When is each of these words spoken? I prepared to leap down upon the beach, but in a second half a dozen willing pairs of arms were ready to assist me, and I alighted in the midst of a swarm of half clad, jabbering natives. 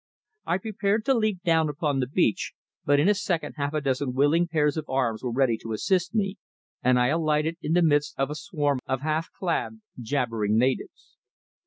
I 0.47 0.57
prepared 0.57 1.05
to 1.05 1.13
leap 1.13 1.43
down 1.43 1.69
upon 1.69 1.99
the 1.99 2.07
beach, 2.07 2.53
but 2.85 2.99
in 2.99 3.07
a 3.07 3.13
second 3.13 3.53
half 3.57 3.75
a 3.75 3.81
dozen 3.81 4.13
willing 4.13 4.47
pairs 4.47 4.75
of 4.75 4.89
arms 4.89 5.21
were 5.21 5.31
ready 5.31 5.57
to 5.59 5.73
assist 5.73 6.15
me, 6.15 6.37
and 6.81 6.99
I 6.99 7.09
alighted 7.09 7.57
in 7.61 7.73
the 7.73 7.83
midst 7.83 8.15
of 8.17 8.31
a 8.31 8.35
swarm 8.35 8.79
of 8.87 9.01
half 9.01 9.29
clad, 9.31 9.81
jabbering 10.01 10.57
natives. 10.57 11.17